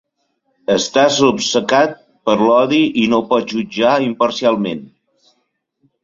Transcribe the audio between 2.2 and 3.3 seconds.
per l'odi i no